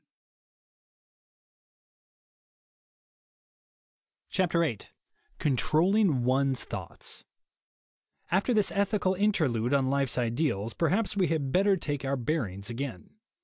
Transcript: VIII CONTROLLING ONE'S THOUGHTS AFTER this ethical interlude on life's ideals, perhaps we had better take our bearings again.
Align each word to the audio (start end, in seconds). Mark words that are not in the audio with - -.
VIII 4.33 4.79
CONTROLLING 5.37 6.23
ONE'S 6.23 6.63
THOUGHTS 6.65 7.23
AFTER 8.31 8.51
this 8.55 8.71
ethical 8.71 9.13
interlude 9.13 9.75
on 9.75 9.91
life's 9.91 10.17
ideals, 10.17 10.73
perhaps 10.73 11.15
we 11.15 11.27
had 11.27 11.51
better 11.51 11.77
take 11.77 12.03
our 12.03 12.17
bearings 12.17 12.71
again. 12.71 13.11